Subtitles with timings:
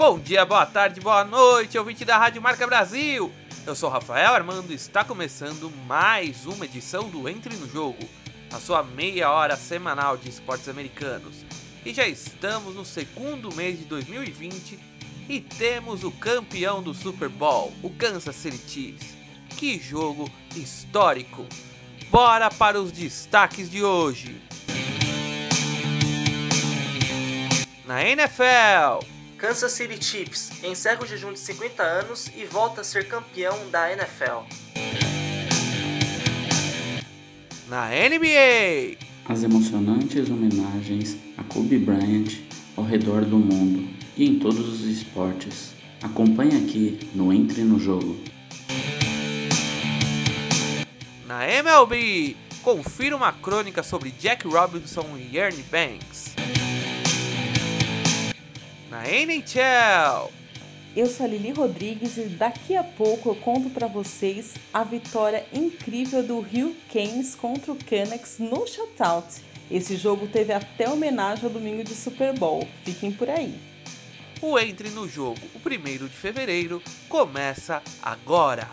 [0.00, 3.30] Bom dia, boa tarde, boa noite, ouvinte da Rádio Marca Brasil.
[3.66, 8.08] Eu sou Rafael Armando e está começando mais uma edição do Entre no Jogo,
[8.50, 11.44] a sua meia hora semanal de esportes americanos.
[11.84, 14.78] E já estamos no segundo mês de 2020
[15.28, 19.14] e temos o campeão do Super Bowl, o Kansas City Chiefs.
[19.50, 21.44] Que jogo histórico!
[22.10, 24.40] Bora para os destaques de hoje.
[27.84, 33.08] Na NFL, Kansas City Chiefs encerra o jejum de 50 anos e volta a ser
[33.08, 34.44] campeão da NFL.
[37.66, 42.38] Na NBA, as emocionantes homenagens a Kobe Bryant
[42.76, 45.72] ao redor do mundo e em todos os esportes.
[46.02, 48.20] Acompanhe aqui no Entre no Jogo.
[51.26, 56.34] Na MLB, confira uma crônica sobre Jack Robinson e Ernie Banks
[59.00, 60.30] na NHL.
[60.94, 65.46] Eu sou a Lili Rodrigues e daqui a pouco eu conto para vocês a vitória
[65.52, 69.40] incrível do Rio Canes contra o Canucks no Shutout.
[69.70, 72.68] Esse jogo teve até homenagem ao domingo de Super Bowl.
[72.84, 73.58] Fiquem por aí.
[74.42, 78.68] O Entre no Jogo, o primeiro de fevereiro, começa agora.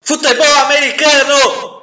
[0.00, 1.79] Futebol americano!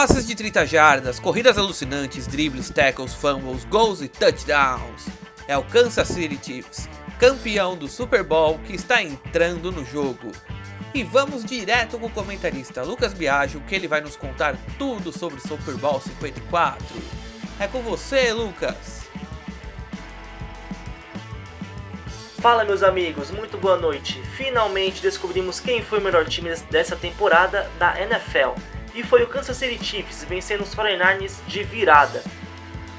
[0.00, 5.06] Passes de 30 jardas, corridas alucinantes, dribles, tackles, fumbles, gols e touchdowns.
[5.46, 10.32] É o Kansas City Chiefs, campeão do Super Bowl que está entrando no jogo.
[10.94, 15.38] E vamos direto com o comentarista Lucas Biagio, que ele vai nos contar tudo sobre
[15.38, 16.82] o Super Bowl 54.
[17.58, 19.02] É com você, Lucas!
[22.38, 24.18] Fala meus amigos, muito boa noite.
[24.34, 28.58] Finalmente descobrimos quem foi o melhor time dessa temporada da NFL
[28.94, 32.22] e foi o Kansas City Chiefs vencendo os 49ers de virada.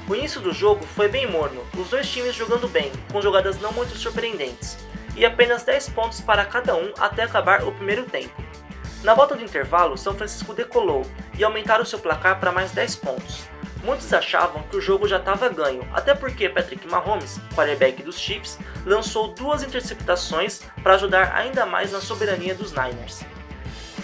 [0.08, 3.72] O início do jogo foi bem morno, os dois times jogando bem, com jogadas não
[3.72, 4.76] muito surpreendentes,
[5.16, 8.42] e apenas 10 pontos para cada um até acabar o primeiro tempo.
[9.04, 11.06] Na volta do intervalo, São Francisco decolou
[11.38, 13.44] e aumentaram seu placar para mais 10 pontos.
[13.82, 18.58] Muitos achavam que o jogo já estava ganho, até porque Patrick Mahomes, quarterback dos Chiefs,
[18.86, 23.24] lançou duas interceptações para ajudar ainda mais na soberania dos Niners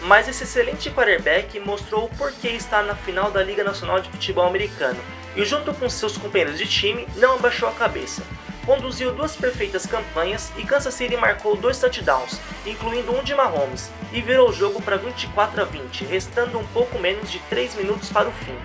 [0.03, 4.47] mas esse excelente quarterback mostrou o porquê está na final da Liga Nacional de Futebol
[4.47, 5.01] Americano
[5.37, 8.23] e, junto com seus companheiros de time, não abaixou a cabeça.
[8.65, 14.21] Conduziu duas perfeitas campanhas e Kansas City marcou dois touchdowns, incluindo um de Mahomes, e
[14.21, 18.29] virou o jogo para 24 a 20, restando um pouco menos de 3 minutos para
[18.29, 18.57] o fim.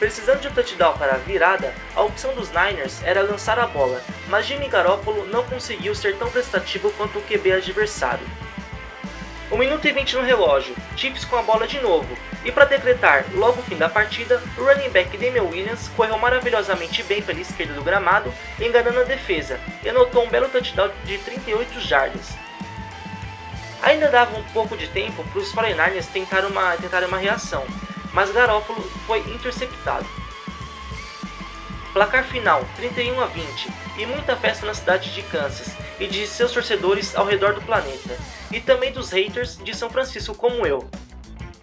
[0.00, 4.02] Precisando de um touchdown para a virada, a opção dos Niners era lançar a bola,
[4.28, 8.26] mas Jimmy Garoppolo não conseguiu ser tão prestativo quanto o QB adversário.
[9.50, 12.16] 1 minuto e 20 no relógio, Chiefs com a bola de novo.
[12.44, 17.02] E para decretar logo o fim da partida, o running back Damian Williams correu maravilhosamente
[17.02, 21.80] bem pela esquerda do gramado, enganando a defesa, e anotou um belo touchdown de 38
[21.80, 22.30] jardas.
[23.82, 27.66] Ainda dava um pouco de tempo para os 49ers tentar uma, tentar uma reação,
[28.12, 30.19] mas Garoppolo foi interceptado.
[31.92, 33.68] Placar final 31 a 20
[33.98, 38.16] e muita festa na cidade de Kansas e de seus torcedores ao redor do planeta,
[38.50, 40.88] e também dos haters de São Francisco como eu.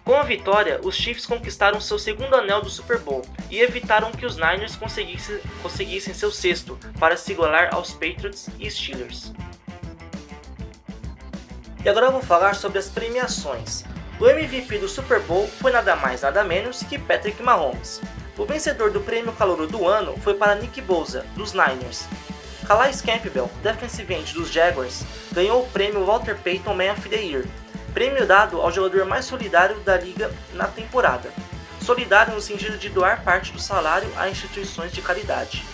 [0.04, 4.24] Com a vitória, os Chiefs conquistaram seu segundo anel do Super Bowl e evitaram que
[4.24, 9.32] os Niners conseguissem, conseguissem seu sexto para se igualar aos Patriots e Steelers.
[11.84, 13.84] E agora vou falar sobre as premiações.
[14.20, 18.00] O MVP do Super Bowl foi nada mais nada menos que Patrick Mahomes.
[18.38, 22.06] O vencedor do prêmio Calouro do Ano foi para Nick Bosa, dos Niners.
[22.68, 27.44] Calais Campbell, defensive end dos Jaguars, ganhou o prêmio Walter Payton Man of the Year,
[27.92, 31.32] prêmio dado ao jogador mais solidário da liga na temporada.
[31.80, 35.64] Solidário no sentido de doar parte do salário a instituições de caridade.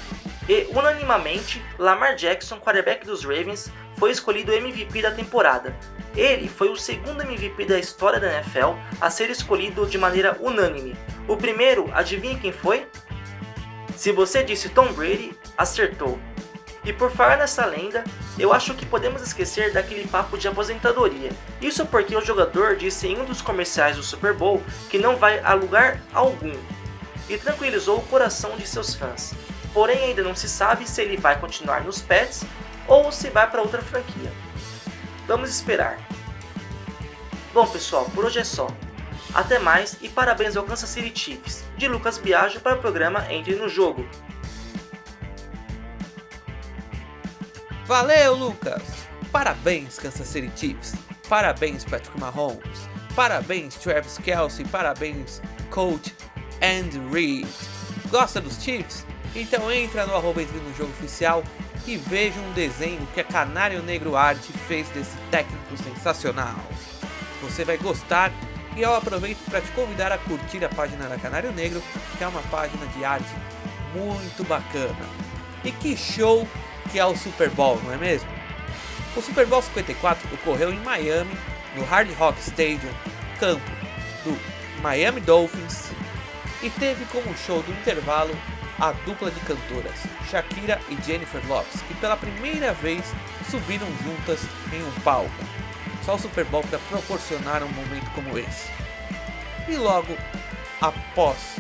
[0.49, 5.75] E, unanimamente, Lamar Jackson, quarterback dos Ravens, foi escolhido MVP da temporada.
[6.17, 10.97] Ele foi o segundo MVP da história da NFL a ser escolhido de maneira unânime.
[11.27, 12.87] O primeiro, adivinha quem foi?
[13.97, 16.19] Se você disse Tom Brady, acertou.
[16.85, 18.05] E por falar nessa lenda,
[18.39, 21.31] eu acho que podemos esquecer daquele papo de aposentadoria.
[21.61, 25.41] Isso porque o jogador disse em um dos comerciais do Super Bowl que não vai
[25.41, 26.53] a lugar algum
[27.29, 29.33] e tranquilizou o coração de seus fãs.
[29.73, 32.45] Porém, ainda não se sabe se ele vai continuar nos Pets
[32.87, 34.33] ou se vai para outra franquia.
[35.27, 35.99] Vamos esperar.
[37.53, 38.69] Bom, pessoal, por hoje é só.
[39.33, 43.55] Até mais e parabéns ao Kansas City Chiefs, de Lucas Biagio para o programa Entre
[43.57, 44.07] no Jogo.
[47.87, 48.83] Valeu, Lucas!
[49.31, 50.95] Parabéns, Kansas City Chiefs!
[51.29, 52.89] Parabéns, Patrick Mahomes!
[53.15, 54.65] Parabéns, Travis Kelsey!
[54.67, 56.15] Parabéns, Coach
[56.63, 57.49] Andy Reid!
[58.09, 59.05] Gosta dos Chiefs?
[59.35, 61.43] Então entra no arroba no jogo oficial
[61.87, 66.57] e veja um desenho que a Canário Negro Art fez desse técnico sensacional.
[67.43, 68.33] Você vai gostar
[68.77, 71.83] e eu aproveito para te convidar a curtir a página da Canário Negro,
[72.17, 73.29] que é uma página de arte
[73.95, 74.97] muito bacana.
[75.63, 76.47] E que show
[76.91, 78.29] que é o Super Bowl, não é mesmo?
[79.17, 81.37] O Super Bowl 54 ocorreu em Miami,
[81.77, 82.93] no Hard Rock Stadium,
[83.39, 83.71] campo
[84.25, 84.37] do
[84.83, 85.91] Miami Dolphins,
[86.63, 88.35] e teve como show do intervalo
[88.79, 89.95] a dupla de cantoras
[90.31, 93.05] Shakira e Jennifer Lopez, que pela primeira vez
[93.51, 94.41] subiram juntas
[94.73, 95.31] em um palco.
[96.05, 98.71] Só o Super Bowl para proporcionar um momento como esse.
[99.69, 100.17] E logo
[100.81, 101.57] após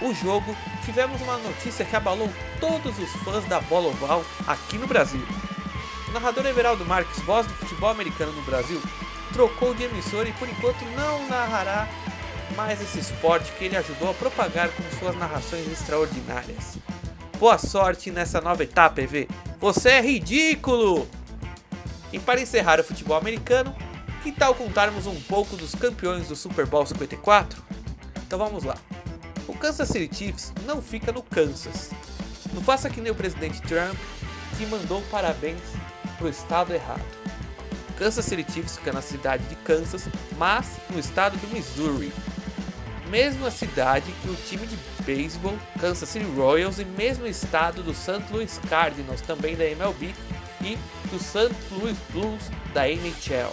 [0.00, 2.30] o jogo, tivemos uma notícia que abalou
[2.60, 5.22] todos os fãs da bola oval aqui no Brasil.
[6.08, 8.80] O narrador Everaldo Marques, voz do futebol americano no Brasil,
[9.32, 11.88] trocou de emissora e por enquanto não narrará
[12.56, 16.78] mais esse esporte que ele ajudou a propagar com suas narrações extraordinárias.
[17.38, 19.28] Boa sorte nessa nova etapa, EV.
[19.60, 21.08] Você é ridículo!
[22.12, 23.74] E para encerrar o futebol americano,
[24.22, 27.62] que tal contarmos um pouco dos campeões do Super Bowl 54?
[28.26, 28.76] Então vamos lá.
[29.46, 31.90] O Kansas City Chiefs não fica no Kansas.
[32.52, 33.96] Não faça que nem o presidente Trump,
[34.56, 35.60] que mandou parabéns
[36.16, 37.02] pro estado errado.
[37.98, 40.08] Kansas City Chiefs fica na cidade de Kansas,
[40.38, 42.12] mas no estado do Missouri,
[43.14, 48.24] mesma cidade que o time de beisebol Kansas City Royals e mesmo estado do St.
[48.32, 50.12] Louis Cardinals, também da MLB,
[50.60, 50.76] e
[51.12, 51.54] do St.
[51.70, 53.52] Louis Blues da NHL.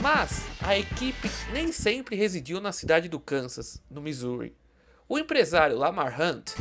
[0.00, 4.54] Mas a equipe nem sempre residiu na cidade do Kansas, no Missouri.
[5.08, 6.52] O empresário Lamar Hunt,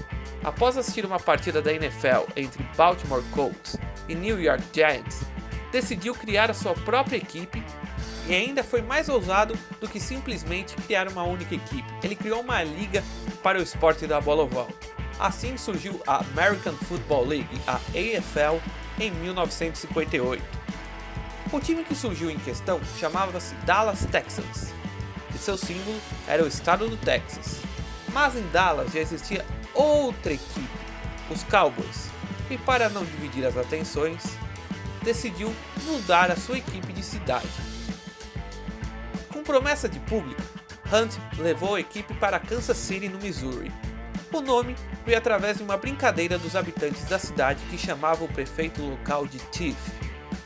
[0.43, 3.77] após assistir uma partida da NFL entre Baltimore Colts
[4.09, 5.21] e New York Giants,
[5.71, 7.63] decidiu criar a sua própria equipe
[8.27, 11.85] e ainda foi mais ousado do que simplesmente criar uma única equipe.
[12.03, 13.03] Ele criou uma liga
[13.43, 14.67] para o esporte da bola oval.
[15.19, 18.59] Assim surgiu a American Football League, a AFL,
[18.99, 20.43] em 1958.
[21.51, 24.73] O time que surgiu em questão chamava-se Dallas Texans,
[25.33, 27.61] e seu símbolo era o estado do Texas.
[28.11, 30.67] Mas em Dallas já existia outra equipe,
[31.29, 32.09] os Cowboys,
[32.49, 34.23] e para não dividir as atenções,
[35.03, 37.64] decidiu mudar a sua equipe de cidade
[39.45, 40.41] promessa de público,
[40.91, 43.71] Hunt levou a equipe para Kansas City, no Missouri.
[44.33, 44.75] O nome
[45.05, 49.39] veio através de uma brincadeira dos habitantes da cidade que chamava o prefeito local de
[49.55, 49.77] Chief.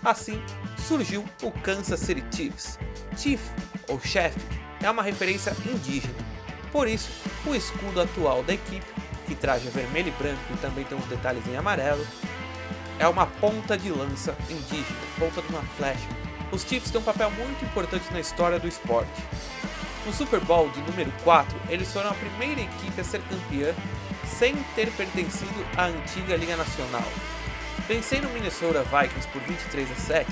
[0.03, 0.39] Assim,
[0.77, 2.77] surgiu o Kansas City Chiefs.
[3.17, 3.41] Chief,
[3.87, 4.39] ou chefe,
[4.83, 6.13] é uma referência indígena.
[6.71, 7.09] Por isso,
[7.47, 8.85] o escudo atual da equipe,
[9.25, 12.05] que traja vermelho e branco e também tem uns detalhes em amarelo,
[12.99, 16.07] é uma ponta de lança indígena, ponta de uma flecha,
[16.51, 19.11] os Chiefs têm um papel muito importante na história do esporte.
[20.05, 23.73] No Super Bowl de número 4, eles foram a primeira equipe a ser campeã
[24.25, 27.03] sem ter pertencido à antiga Liga Nacional.
[27.87, 30.31] Vencendo o Minnesota Vikings por 23 a 7,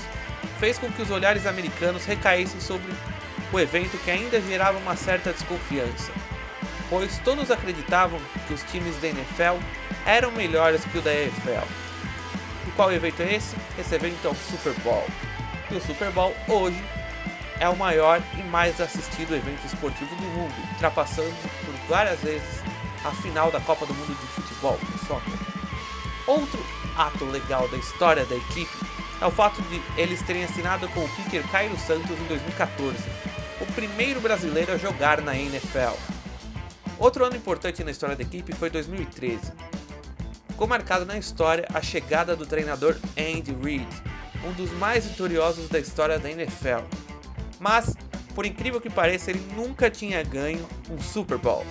[0.58, 2.92] fez com que os olhares americanos recaíssem sobre
[3.52, 6.12] o evento que ainda gerava uma certa desconfiança,
[6.90, 9.62] pois todos acreditavam que os times da NFL
[10.06, 11.66] eram melhores que o da EFL.
[12.66, 13.56] E qual evento é esse?
[13.78, 15.06] Esse evento é o Super Bowl.
[15.70, 16.82] E o Super Bowl hoje
[17.60, 21.34] é o maior e mais assistido evento esportivo do mundo, ultrapassando
[21.64, 22.62] por várias vezes
[23.04, 24.78] a final da Copa do Mundo de Futebol.
[26.26, 26.64] Outro
[26.96, 28.76] ato legal da história da equipe
[29.20, 32.96] é o fato de eles terem assinado com o kicker Cairo Santos em 2014,
[33.60, 35.96] o primeiro brasileiro a jogar na NFL.
[36.98, 39.52] Outro ano importante na história da equipe foi 2013.
[40.48, 43.86] Ficou marcado na história a chegada do treinador Andy Reid,
[44.44, 46.84] um dos mais vitoriosos da história da NFL.
[47.58, 47.94] Mas,
[48.34, 51.66] por incrível que pareça, ele nunca tinha ganho um Super Bowl.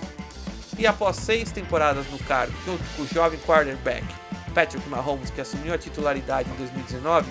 [0.78, 4.04] E após seis temporadas no cargo, junto com o jovem quarterback
[4.54, 7.28] Patrick Mahomes, que assumiu a titularidade em 2019,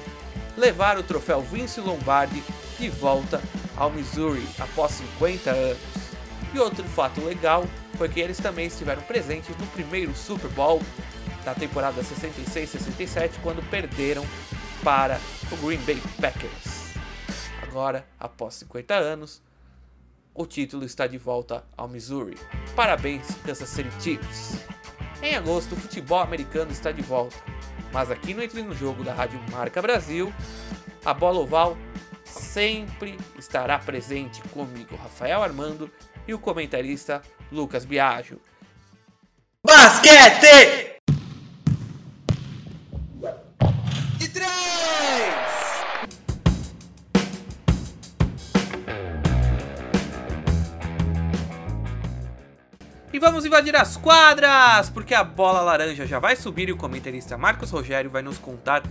[0.58, 2.44] levaram o troféu Vince Lombardi
[2.80, 3.42] de volta
[3.76, 5.78] ao Missouri após 50 anos.
[6.54, 7.66] E outro fato legal
[7.98, 10.82] foi que eles também estiveram presentes no primeiro Super Bowl
[11.44, 14.26] da temporada 66-67, quando perderam
[14.84, 15.20] para
[15.52, 16.94] o Green Bay Packers.
[17.62, 19.42] Agora, após 50 anos,
[20.34, 22.38] o título está de volta ao Missouri.
[22.76, 24.60] Parabéns, Kansas City Chiefs!
[25.22, 27.36] Em agosto, o futebol americano está de volta,
[27.92, 30.32] mas aqui no Entre no Jogo da Rádio Marca Brasil,
[31.04, 31.76] a bola oval
[32.24, 35.90] sempre estará presente comigo, Rafael Armando,
[36.28, 38.40] e o comentarista Lucas Biagio.
[39.66, 41.00] Basquete!
[44.20, 44.28] E
[45.18, 45.58] Parabéns!
[53.12, 57.38] E vamos invadir as quadras, porque a bola laranja já vai subir e o comentarista
[57.38, 58.84] Marcos Rogério vai nos contar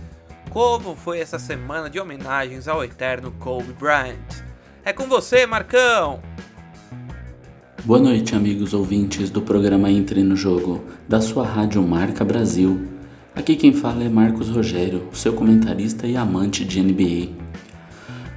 [0.49, 4.43] como foi essa semana de homenagens ao eterno Kobe Bryant.
[4.83, 6.21] É com você, Marcão!
[7.85, 12.96] Boa noite, amigos ouvintes do programa Entre no Jogo, da sua rádio Marca Brasil.
[13.37, 17.29] Aqui quem fala é Marcos Rogério, seu comentarista e amante de NBA.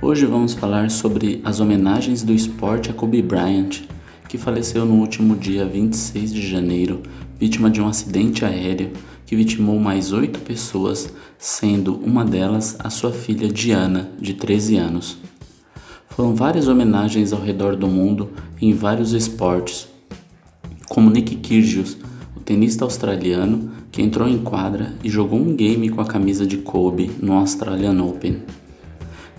[0.02, 3.80] Hoje vamos falar sobre as homenagens do esporte a Kobe Bryant,
[4.28, 7.00] que faleceu no último dia 26 de janeiro,
[7.38, 8.90] vítima de um acidente aéreo
[9.24, 15.16] que vitimou mais oito pessoas, sendo uma delas a sua filha Diana, de 13 anos.
[16.10, 18.28] Foram várias homenagens ao redor do mundo
[18.60, 19.88] em vários esportes,
[20.90, 21.96] como Nick Kyrgios,
[22.44, 27.10] tenista australiano que entrou em quadra e jogou um game com a camisa de Kobe
[27.20, 28.42] no Australian Open.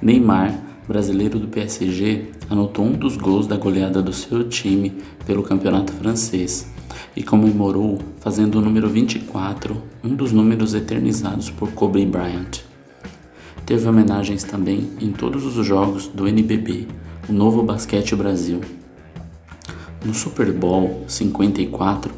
[0.02, 4.94] Neymar, brasileiro do PSG, anotou um dos gols da goleada do seu time
[5.26, 6.70] pelo campeonato francês
[7.16, 12.62] e comemorou fazendo o número 24, um dos números eternizados por Kobe Bryant.
[13.66, 16.88] Teve homenagens também em todos os jogos do NBB,
[17.30, 18.60] o Novo Basquete Brasil.
[20.04, 22.12] No Super Bowl 54,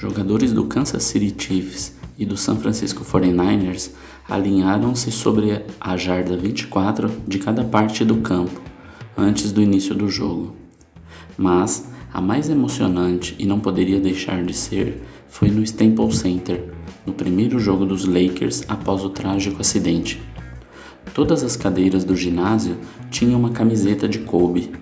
[0.00, 3.90] jogadores do Kansas City Chiefs e do San Francisco 49ers
[4.26, 8.62] alinharam-se sobre a jarda 24 de cada parte do campo
[9.14, 10.56] antes do início do jogo.
[11.36, 16.72] Mas a mais emocionante e não poderia deixar de ser foi no Staples Center,
[17.04, 20.18] no primeiro jogo dos Lakers após o trágico acidente.
[21.12, 22.78] Todas as cadeiras do ginásio
[23.10, 24.72] tinham uma camiseta de Kobe,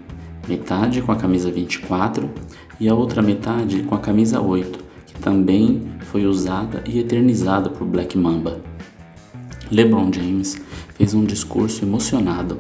[0.46, 2.30] metade com a camisa 24
[2.78, 4.87] e a outra metade com a camisa 8, que
[5.18, 8.60] também foi usada e eternizada por Black Mamba.
[9.70, 10.56] LeBron James
[10.94, 12.58] fez um discurso emocionado.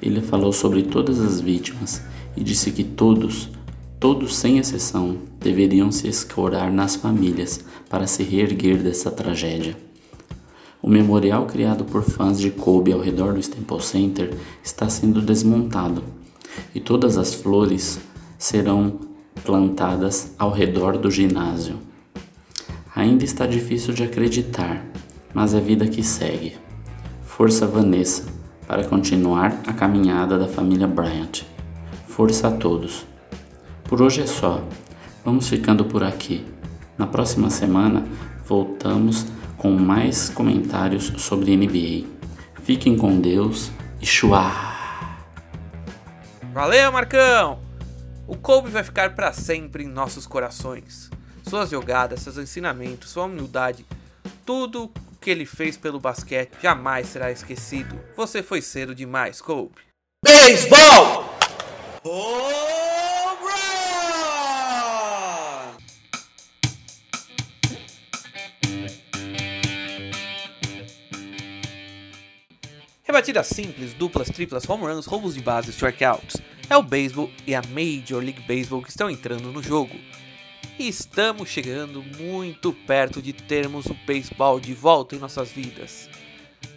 [0.00, 2.02] Ele falou sobre todas as vítimas
[2.36, 3.48] e disse que todos,
[3.98, 9.76] todos sem exceção, deveriam se escorar nas famílias para se reerguer dessa tragédia.
[10.82, 16.02] O memorial criado por fãs de Kobe ao redor do Staples Center está sendo desmontado
[16.74, 18.00] e todas as flores
[18.36, 18.98] serão
[19.44, 21.91] plantadas ao redor do ginásio.
[22.94, 24.84] Ainda está difícil de acreditar,
[25.32, 26.58] mas é vida que segue.
[27.24, 28.26] Força Vanessa
[28.66, 31.42] para continuar a caminhada da família Bryant.
[32.06, 33.06] Força a todos.
[33.84, 34.62] Por hoje é só.
[35.24, 36.44] Vamos ficando por aqui.
[36.98, 38.06] Na próxima semana
[38.46, 42.06] voltamos com mais comentários sobre NBA.
[42.62, 43.70] Fiquem com Deus
[44.02, 44.52] e chua!
[46.52, 47.60] Valeu, Marcão!
[48.26, 51.10] O Kobe vai ficar para sempre em nossos corações.
[51.42, 53.84] Suas jogadas, seus ensinamentos, sua humildade,
[54.46, 58.00] tudo o que ele fez pelo basquete jamais será esquecido.
[58.16, 59.74] Você foi cedo demais, Kobe.
[60.24, 61.32] Beisebol!
[73.04, 76.38] Rebatidas simples, duplas, triplas, home runs, roubos de base, strikeouts.
[76.70, 79.92] É o beisebol e a Major League Baseball que estão entrando no jogo.
[80.88, 86.08] Estamos chegando muito perto de termos o beisebol de volta em nossas vidas.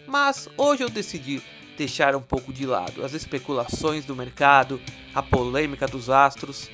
[0.06, 1.42] Mas hoje eu decidi
[1.76, 4.80] deixar um pouco de lado as especulações do mercado,
[5.14, 6.70] a polêmica dos astros,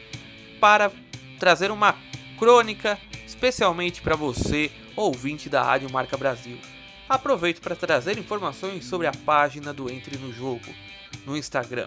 [0.60, 0.92] para
[1.38, 1.96] trazer uma
[2.38, 6.58] crônica especialmente para você, ouvinte da Rádio Marca Brasil
[7.08, 10.72] aproveito para trazer informações sobre a página do Entre no Jogo
[11.26, 11.86] no Instagram,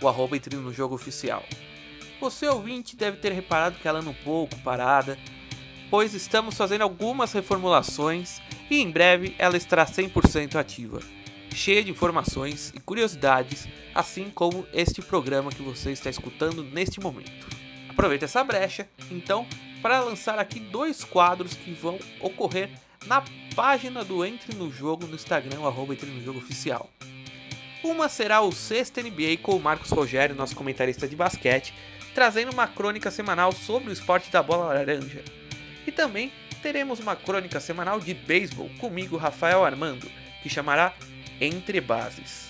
[0.00, 1.44] o arroba Entre no Jogo Oficial.
[2.20, 5.18] Você ouvinte deve ter reparado que ela anda um pouco parada,
[5.88, 11.00] pois estamos fazendo algumas reformulações e em breve ela estará 100% ativa,
[11.54, 17.48] cheia de informações e curiosidades, assim como este programa que você está escutando neste momento.
[17.88, 19.46] Aproveita essa brecha, então,
[19.80, 22.68] para lançar aqui dois quadros que vão ocorrer
[23.06, 23.24] na
[23.56, 26.90] página do Entre no Jogo no Instagram, arroba Entre no Jogo Oficial.
[27.82, 31.72] Uma será o sexto NBA com o Marcos Rogério, nosso comentarista de basquete,
[32.14, 35.22] trazendo uma crônica semanal sobre o esporte da bola laranja.
[35.86, 40.10] E também teremos uma crônica semanal de beisebol comigo, Rafael Armando,
[40.42, 40.94] que chamará
[41.40, 42.48] Entre Bases.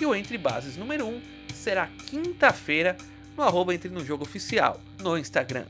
[0.00, 1.22] E o Entre Bases número 1
[1.54, 2.96] será quinta-feira
[3.36, 5.66] no arroba Entre no Jogo Oficial, no Instagram.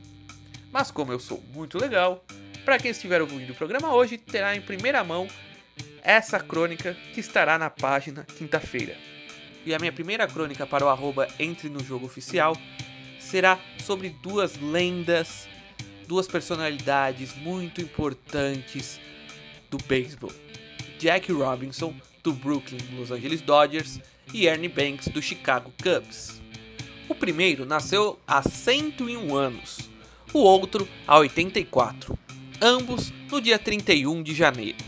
[0.71, 2.25] Mas como eu sou muito legal,
[2.65, 5.27] para quem estiver ouvindo o programa hoje, terá em primeira mão
[6.03, 8.95] essa crônica que estará na página quinta-feira.
[9.65, 12.57] E a minha primeira crônica para o arroba Entre no Jogo Oficial
[13.29, 15.47] será sobre duas lendas,
[16.07, 18.99] duas personalidades muito importantes
[19.71, 20.33] do beisebol.
[20.99, 24.01] Jack Robinson, do Brooklyn Los Angeles Dodgers,
[24.33, 26.41] e Ernie Banks, do Chicago Cubs.
[27.09, 29.79] O primeiro nasceu há 101 anos,
[30.33, 32.19] o outro a 84,
[32.61, 34.79] ambos no dia 31 de janeiro.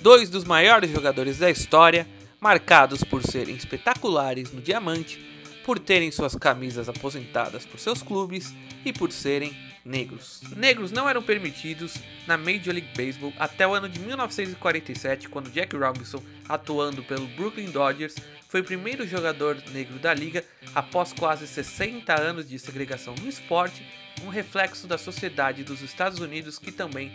[0.00, 2.06] Dois dos maiores jogadores da história,
[2.40, 5.33] marcados por serem espetaculares no diamante,
[5.64, 8.54] por terem suas camisas aposentadas por seus clubes
[8.84, 10.40] e por serem negros.
[10.56, 11.94] Negros não eram permitidos
[12.26, 17.70] na Major League Baseball até o ano de 1947, quando Jack Robinson, atuando pelo Brooklyn
[17.70, 18.14] Dodgers,
[18.48, 20.44] foi o primeiro jogador negro da liga
[20.74, 23.84] após quase 60 anos de segregação no esporte,
[24.22, 27.12] um reflexo da sociedade dos Estados Unidos que também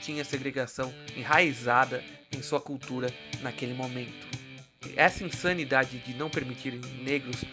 [0.00, 4.28] tinha segregação enraizada em sua cultura naquele momento.
[4.96, 7.44] Essa insanidade de não permitirem negros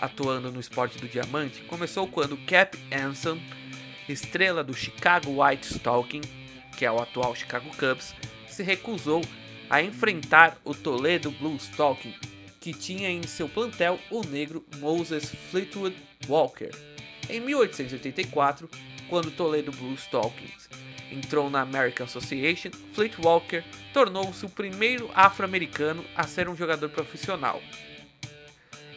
[0.00, 3.38] atuando no esporte do diamante começou quando Cap Anson
[4.08, 6.22] estrela do Chicago White Stalking,
[6.76, 8.14] que é o atual Chicago Cubs,
[8.48, 9.22] se recusou
[9.68, 12.14] a enfrentar o Toledo Blue Stalking,
[12.60, 15.96] que tinha em seu plantel o negro Moses Fleetwood
[16.28, 16.70] Walker.
[17.28, 18.68] Em 1884,
[19.08, 20.68] quando o Toledo Blue Stalkings
[21.10, 27.60] entrou na American Association, Fleet Walker tornou-se o primeiro afro-americano a ser um jogador profissional.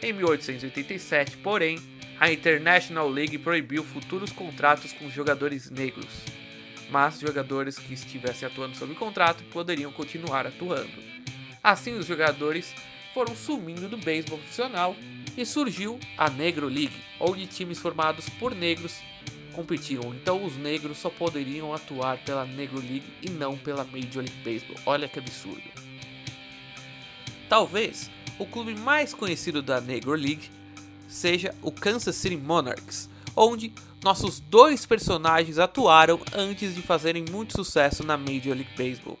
[0.02, 1.78] Em 1887, porém,
[2.20, 6.22] a International League proibiu futuros contratos com jogadores negros,
[6.90, 10.92] mas jogadores que estivessem atuando sob contrato poderiam continuar atuando.
[11.62, 12.74] Assim, os jogadores
[13.12, 14.94] foram sumindo do beisebol profissional
[15.36, 19.00] e surgiu a Negro League, onde times formados por negros
[19.52, 20.14] competiam.
[20.14, 24.76] Então, os negros só poderiam atuar pela Negro League e não pela Major League Baseball.
[24.84, 25.62] Olha que absurdo.
[27.48, 30.50] Talvez o clube mais conhecido da Negro League
[31.08, 33.72] seja o Kansas City Monarchs, onde
[34.02, 39.18] nossos dois personagens atuaram antes de fazerem muito sucesso na Major League Baseball.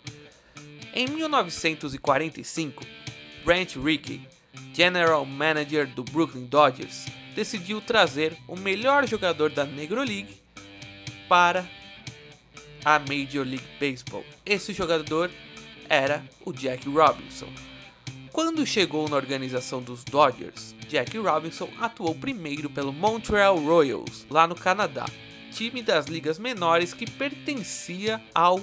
[0.92, 2.84] Em 1945,
[3.44, 4.20] Brent Rickey,
[4.72, 10.36] General Manager do Brooklyn Dodgers, decidiu trazer o melhor jogador da Negro League
[11.28, 11.66] para
[12.84, 14.24] a Major League Baseball.
[14.44, 15.30] Esse jogador
[15.88, 17.48] era o Jack Robinson.
[18.34, 24.56] Quando chegou na organização dos Dodgers, Jack Robinson atuou primeiro pelo Montreal Royals, lá no
[24.56, 25.06] Canadá,
[25.52, 28.60] time das ligas menores que pertencia ao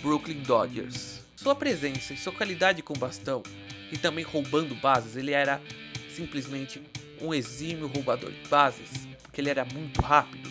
[0.00, 1.20] Brooklyn Dodgers.
[1.36, 3.44] Sua presença e sua qualidade com bastão
[3.92, 5.62] e também roubando bases, ele era
[6.10, 6.82] simplesmente
[7.20, 8.90] um exímio roubador de bases,
[9.22, 10.50] porque ele era muito rápido.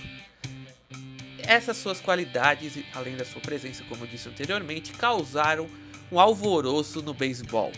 [1.40, 5.68] Essas suas qualidades, além da sua presença, como eu disse anteriormente, causaram
[6.10, 7.74] um alvoroço no beisebol.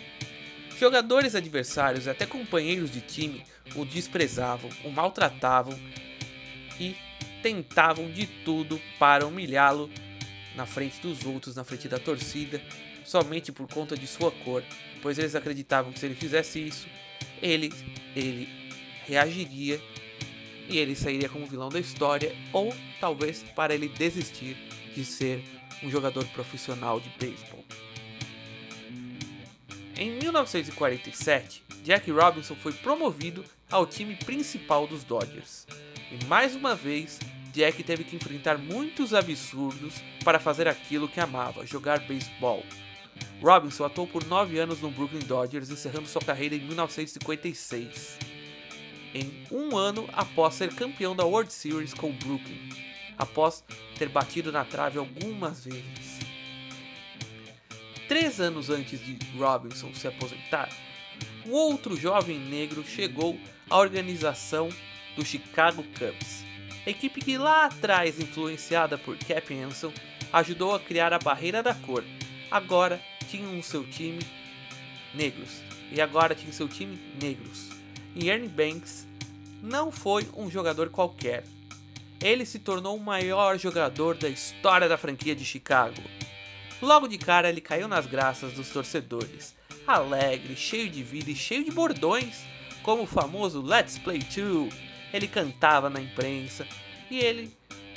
[0.79, 5.77] Jogadores adversários e até companheiros de time o desprezavam, o maltratavam
[6.79, 6.95] e
[7.41, 9.89] tentavam de tudo para humilhá-lo
[10.55, 12.61] na frente dos outros, na frente da torcida,
[13.05, 14.63] somente por conta de sua cor,
[15.01, 16.87] pois eles acreditavam que se ele fizesse isso,
[17.41, 17.71] ele,
[18.15, 18.47] ele
[19.05, 19.79] reagiria
[20.69, 24.55] e ele sairia como vilão da história, ou talvez para ele desistir
[24.95, 25.43] de ser
[25.83, 27.62] um jogador profissional de beisebol.
[30.03, 35.65] Em 1947, Jack Robinson foi promovido ao time principal dos Dodgers.
[36.11, 37.21] E mais uma vez,
[37.53, 42.65] Jack teve que enfrentar muitos absurdos para fazer aquilo que amava, jogar beisebol.
[43.41, 48.19] Robinson atuou por 9 anos no Brooklyn Dodgers, encerrando sua carreira em 1956,
[49.15, 52.59] em um ano após ser campeão da World Series com o Brooklyn,
[53.17, 53.63] após
[53.97, 56.12] ter batido na trave algumas vezes.
[58.07, 60.69] Três anos antes de Robinson se aposentar,
[61.45, 63.39] um outro jovem negro chegou
[63.69, 64.69] à organização
[65.15, 66.43] do Chicago Cubs,
[66.85, 69.93] equipe que lá atrás, influenciada por Cap Anson,
[70.33, 72.03] ajudou a criar a barreira da cor.
[72.51, 74.19] Agora tinham seu time
[75.13, 75.61] negros
[75.91, 77.69] e agora tinha seu time negros.
[78.15, 79.07] E Ernie Banks
[79.61, 81.45] não foi um jogador qualquer.
[82.21, 86.01] Ele se tornou o maior jogador da história da franquia de Chicago
[86.83, 89.55] Logo de cara ele caiu nas graças dos torcedores,
[89.87, 92.41] alegre, cheio de vida e cheio de bordões,
[92.83, 94.73] como o famoso Let's Play 2.
[95.13, 96.67] Ele cantava na imprensa
[97.09, 97.55] e ele,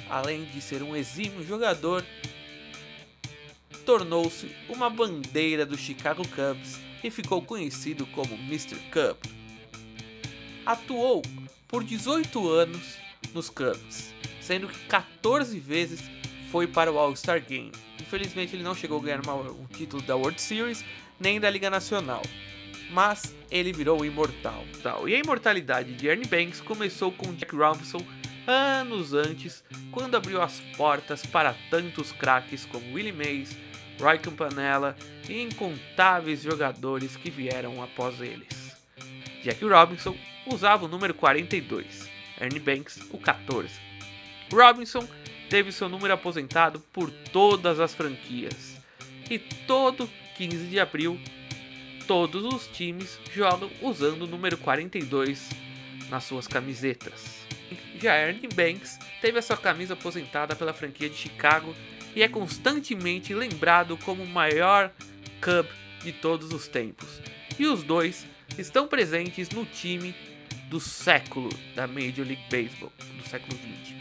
[0.08, 2.06] além de ser um exímio jogador,
[3.84, 8.76] tornou-se uma bandeira do Chicago Cubs e ficou conhecido como Mr.
[8.92, 9.16] Cub.
[10.64, 11.22] Atuou
[11.66, 12.98] por 18 anos
[13.34, 16.02] nos Cubs, sendo que 14 vezes
[16.50, 17.72] foi para o All-Star Game.
[18.00, 20.84] Infelizmente ele não chegou a ganhar uma, um título da World Series
[21.18, 22.22] nem da Liga Nacional,
[22.90, 24.64] mas ele virou imortal.
[24.82, 25.08] Tal.
[25.08, 28.04] E a imortalidade de Ernie Banks começou com Jack Robinson
[28.46, 33.56] anos antes, quando abriu as portas para tantos craques como Willie Mays,
[34.00, 34.96] Roy Campanella
[35.28, 38.76] e incontáveis jogadores que vieram após eles.
[39.42, 42.08] Jack Robinson usava o número 42,
[42.40, 43.80] Ernie Banks o 14.
[44.52, 45.06] Robinson
[45.48, 48.76] teve seu número aposentado por todas as franquias.
[49.30, 51.18] E todo 15 de abril,
[52.06, 55.50] todos os times jogam usando o número 42
[56.08, 57.46] nas suas camisetas.
[58.00, 61.74] Já Ernie Banks teve a sua camisa aposentada pela franquia de Chicago
[62.14, 64.92] e é constantemente lembrado como o maior
[65.40, 65.66] Cub
[66.02, 67.20] de todos os tempos.
[67.58, 68.26] E os dois
[68.58, 70.14] estão presentes no time
[70.68, 73.95] do século da Major League Baseball, do século 20.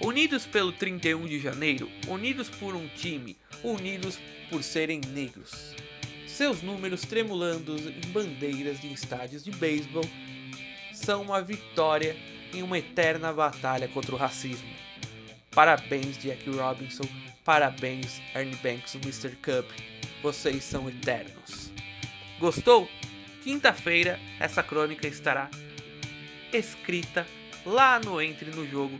[0.00, 4.16] Unidos pelo 31 de janeiro, unidos por um time, unidos
[4.48, 5.74] por serem negros.
[6.26, 10.04] Seus números tremulando em bandeiras de estádios de beisebol
[10.92, 12.16] são uma vitória
[12.54, 14.68] em uma eterna batalha contra o racismo.
[15.50, 17.04] Parabéns, Jack Robinson.
[17.44, 19.34] Parabéns, Ernie Banks, Mr.
[19.36, 19.68] Cup.
[20.22, 21.72] Vocês são eternos.
[22.38, 22.88] Gostou?
[23.42, 25.50] Quinta-feira essa crônica estará
[26.52, 27.26] escrita
[27.66, 28.98] lá no Entre no Jogo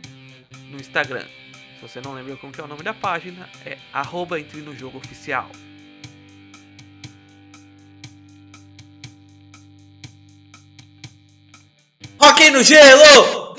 [0.69, 1.25] no Instagram.
[1.75, 4.97] Se você não lembra como é o nome da página, é arroba Entre no Jogo
[4.97, 5.49] Oficial.
[12.19, 13.55] Rock no gelo!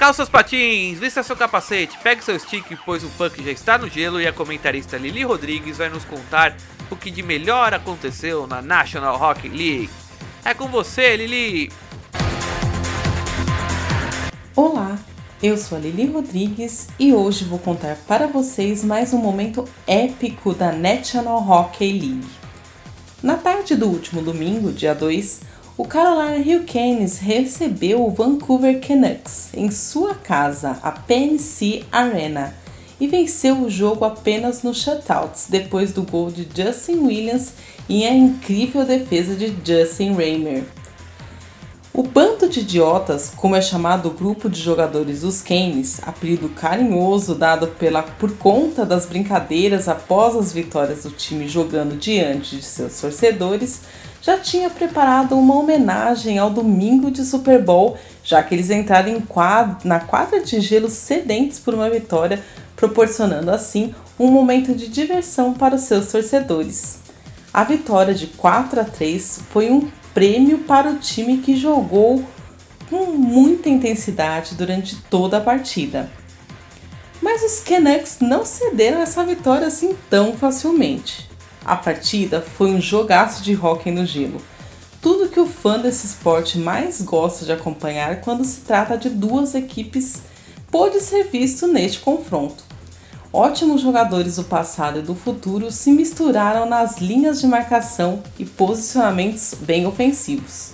[0.00, 3.86] Calça os patins, vista seu capacete, pegue seu stick, pois o punk já está no
[3.86, 6.56] gelo e a comentarista Lili Rodrigues vai nos contar
[6.90, 9.90] o que de melhor aconteceu na National Hockey League.
[10.42, 11.70] É com você, Lili!
[14.56, 14.98] Olá,
[15.42, 20.54] eu sou a Lili Rodrigues e hoje vou contar para vocês mais um momento épico
[20.54, 22.26] da National Hockey League.
[23.22, 25.42] Na tarde do último domingo, dia 2,
[25.80, 32.54] o Carolina Hurricanes recebeu o Vancouver Canucks em sua casa, a PNC Arena,
[33.00, 37.54] e venceu o jogo apenas nos shutouts depois do gol de Justin Williams
[37.88, 40.64] e a incrível defesa de Justin Raymer.
[41.94, 47.34] O bando de idiotas, como é chamado o grupo de jogadores dos Canes, apelido carinhoso
[47.34, 53.00] dado pela, por conta das brincadeiras após as vitórias do time jogando diante de seus
[53.00, 53.80] torcedores,
[54.20, 59.22] já tinha preparado uma homenagem ao domingo de Super Bowl, já que eles entraram
[59.84, 62.42] na quadra de gelo sedentes por uma vitória,
[62.76, 66.98] proporcionando assim um momento de diversão para os seus torcedores.
[67.52, 72.24] A vitória de 4 a 3 foi um prêmio para o time que jogou
[72.88, 76.10] com muita intensidade durante toda a partida.
[77.22, 81.29] Mas os Canucks não cederam essa vitória assim tão facilmente.
[81.70, 84.42] A partida foi um jogaço de hóquei no gelo.
[85.00, 89.54] Tudo que o fã desse esporte mais gosta de acompanhar quando se trata de duas
[89.54, 90.20] equipes
[90.68, 92.64] pôde ser visto neste confronto.
[93.32, 99.54] Ótimos jogadores do passado e do futuro se misturaram nas linhas de marcação e posicionamentos
[99.60, 100.72] bem ofensivos.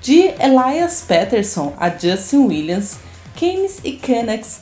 [0.00, 2.98] De Elias Patterson a Justin Williams,
[3.34, 4.60] Keynes e Canucks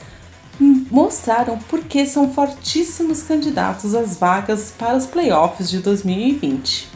[0.59, 6.89] mostraram por que são fortíssimos candidatos às vagas para os playoffs de 2020.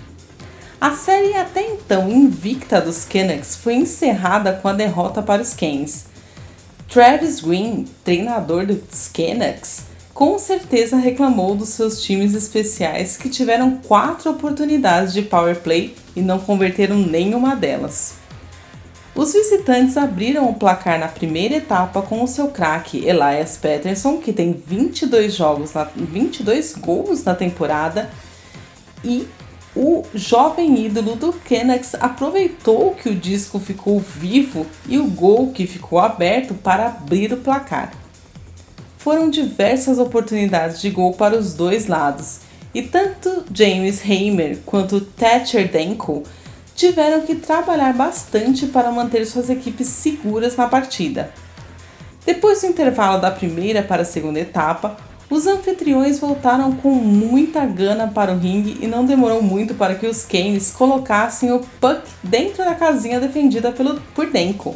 [0.81, 6.07] A série até então invicta dos Canucks foi encerrada com a derrota para os Canes.
[6.88, 14.31] Travis Green, treinador dos Canucks, com certeza reclamou dos seus times especiais que tiveram quatro
[14.31, 18.20] oportunidades de power play e não converteram nenhuma delas.
[19.14, 24.33] Os visitantes abriram o placar na primeira etapa com o seu craque Elias Peterson, que
[24.33, 28.09] tem 22 jogos, na, 22 gols na temporada,
[29.05, 29.27] e
[29.75, 35.66] o jovem ídolo do Canucks aproveitou que o disco ficou vivo e o gol que
[35.66, 37.92] ficou aberto para abrir o placar.
[38.96, 42.40] Foram diversas oportunidades de gol para os dois lados,
[42.73, 46.23] e tanto James Heimer quanto Thatcher Denko
[46.81, 51.31] tiveram que trabalhar bastante para manter suas equipes seguras na partida.
[52.25, 54.97] Depois do intervalo da primeira para a segunda etapa,
[55.29, 60.07] os anfitriões voltaram com muita gana para o ringue e não demorou muito para que
[60.07, 64.75] os Canes colocassem o puck dentro da casinha defendida pelo, por Denko.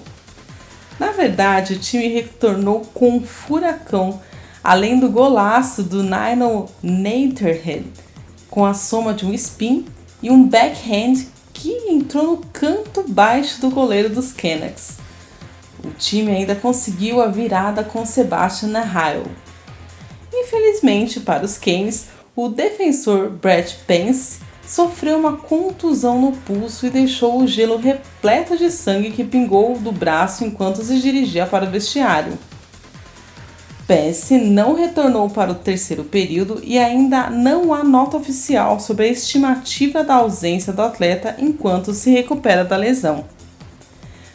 [1.00, 4.20] Na verdade, o time retornou com um furacão,
[4.62, 7.86] além do golaço do Nino Natherhead,
[8.50, 9.86] com a soma de um spin
[10.22, 14.98] e um backhand que entrou no canto baixo do goleiro dos Canucks.
[15.82, 19.30] O time ainda conseguiu a virada com Sebastian Nahile.
[20.32, 27.40] Infelizmente para os Canes, o defensor Brett Pence sofreu uma contusão no pulso e deixou
[27.40, 32.36] o gelo repleto de sangue que pingou do braço enquanto se dirigia para o vestiário.
[33.86, 39.10] PS não retornou para o terceiro período e ainda não há nota oficial sobre a
[39.10, 43.26] estimativa da ausência do atleta enquanto se recupera da lesão.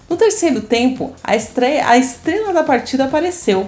[0.07, 3.67] No terceiro tempo, a, estreia, a estrela da partida apareceu.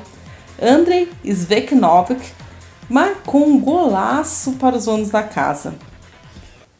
[0.61, 2.21] Andrei Sveknovic
[2.87, 5.73] marcou um golaço para os donos da casa.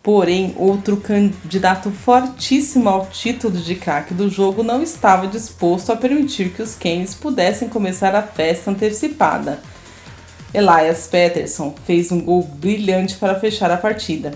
[0.04, 6.50] Porém, outro candidato fortíssimo ao título de craque do jogo não estava disposto a permitir
[6.50, 9.62] que os Canes pudessem começar a festa antecipada.
[10.52, 14.34] Elias Peterson fez um gol brilhante para fechar a partida.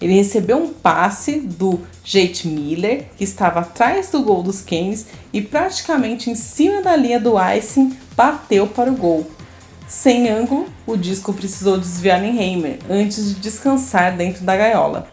[0.00, 5.40] Ele recebeu um passe do Jake Miller, que estava atrás do gol dos Canes e
[5.40, 9.26] praticamente em cima da linha do icing bateu para o gol.
[9.86, 15.08] Sem ângulo, o disco precisou desviar em Heimer antes de descansar dentro da gaiola.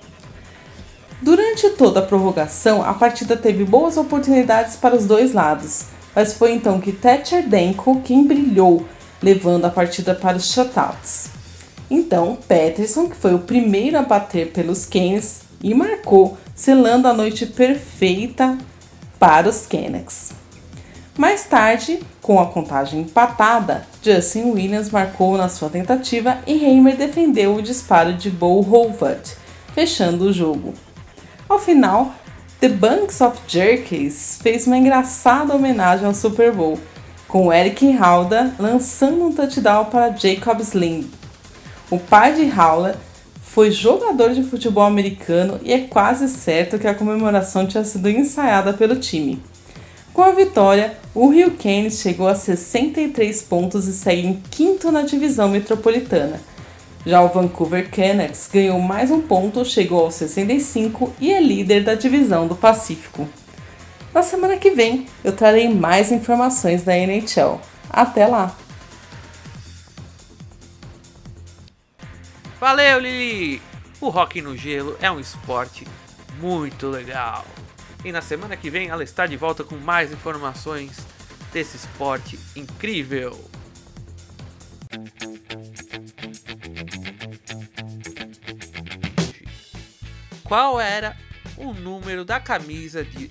[1.21, 6.53] Durante toda a prorrogação, a partida teve boas oportunidades para os dois lados, mas foi
[6.53, 8.85] então que Thatcher Denko quem brilhou,
[9.21, 11.29] levando a partida para os shutouts.
[11.89, 17.45] Então, Peterson, que foi o primeiro a bater pelos Canes, e marcou, selando a noite
[17.45, 18.57] perfeita
[19.19, 20.40] para os Canucks.
[21.17, 27.55] Mais tarde, com a contagem empatada, Justin Williams marcou na sua tentativa e Heimer defendeu
[27.55, 29.35] o disparo de Bo Horvath,
[29.73, 30.73] fechando o jogo.
[31.49, 32.13] Ao final,
[32.61, 36.79] The Bunks of Jerkies fez uma engraçada homenagem ao Super Bowl,
[37.27, 41.09] com Eric Hauda lançando um touchdown para Jacob Slim.
[41.89, 42.95] O pai de Howler
[43.41, 48.71] foi jogador de futebol americano e é quase certo que a comemoração tinha sido ensaiada
[48.71, 49.43] pelo time.
[50.13, 55.47] Com a vitória, o Hurricanes chegou a 63 pontos e segue em quinto na divisão
[55.47, 56.41] metropolitana.
[57.05, 61.95] Já o Vancouver Canucks ganhou mais um ponto, chegou aos 65 e é líder da
[61.95, 63.27] divisão do Pacífico.
[64.13, 67.59] Na semana que vem eu trarei mais informações da NHL.
[67.89, 68.55] Até lá!
[72.59, 73.61] Valeu, Lili!
[74.01, 75.87] O hockey no gelo é um esporte
[76.39, 77.45] muito legal.
[78.03, 80.97] E na semana que vem ela está de volta com mais informações
[81.53, 83.39] desse esporte incrível.
[90.43, 91.15] Qual era
[91.55, 93.29] o número da camisa de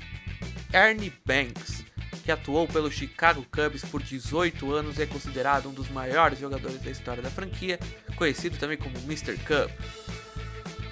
[0.73, 1.85] Ernie Banks,
[2.25, 6.81] que atuou pelo Chicago Cubs por 18 anos e é considerado um dos maiores jogadores
[6.81, 7.79] da história da franquia,
[8.17, 9.37] conhecido também como Mr.
[9.39, 9.71] Cub?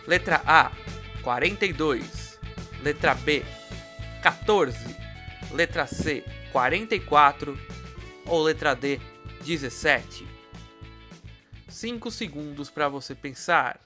[0.06, 0.72] Letra A,
[1.22, 2.38] 42.
[2.82, 3.44] Letra B,
[4.22, 4.76] 14,
[5.52, 7.58] letra C 44
[8.26, 9.00] ou letra D
[9.44, 10.26] 17?
[11.68, 13.80] 5 segundos para você pensar.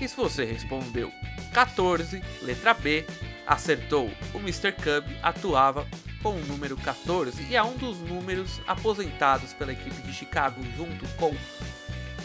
[0.00, 1.10] E se você respondeu
[1.52, 3.06] 14, letra B,
[3.46, 4.10] acertou.
[4.34, 4.72] O Mr.
[4.72, 5.86] Cub atuava
[6.22, 11.06] com o número 14 e é um dos números aposentados pela equipe de Chicago junto
[11.16, 11.34] com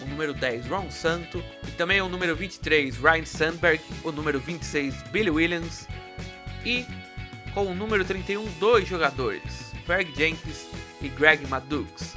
[0.02, 5.04] o número 10 Ron Santo e também o número 23 Ryan Sandberg, o número 26
[5.12, 5.88] Billy Williams
[6.66, 6.86] e
[7.54, 10.68] com o número 31 dois jogadores, Ferg Jenkins
[11.02, 12.16] e Greg Maddux.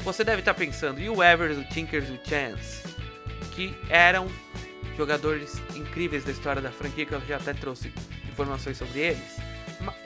[0.00, 2.82] Você deve estar pensando, e o Evers, o Tinkers e o Chance,
[3.54, 4.28] que eram
[4.96, 7.92] jogadores incríveis da história da franquia, que eu já até trouxe
[8.28, 9.36] informações sobre eles.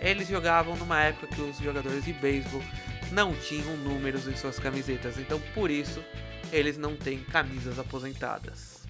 [0.01, 2.63] Eles jogavam numa época que os jogadores de beisebol
[3.11, 6.03] não tinham números em suas camisetas, então por isso
[6.53, 8.83] eles não têm camisas aposentadas.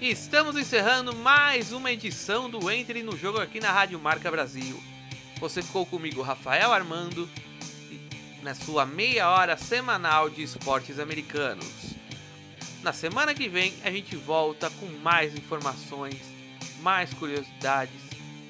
[0.00, 4.97] Estamos encerrando mais uma edição do Entre no Jogo aqui na Rádio Marca Brasil.
[5.40, 7.28] Você ficou comigo, Rafael Armando,
[8.42, 11.94] na sua meia hora semanal de esportes americanos.
[12.82, 16.20] Na semana que vem a gente volta com mais informações,
[16.80, 18.00] mais curiosidades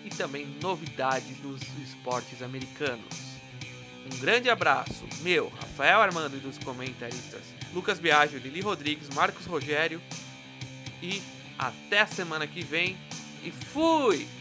[0.04, 3.04] e também novidades dos esportes americanos.
[4.10, 7.42] Um grande abraço, meu, Rafael Armando e dos comentaristas
[7.74, 10.00] Lucas Biagio, Lili Rodrigues, Marcos Rogério
[11.02, 11.22] e
[11.58, 12.96] até a semana que vem
[13.44, 14.37] e fui!